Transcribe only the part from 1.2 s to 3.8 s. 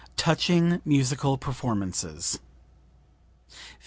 PERFORMANCES 58.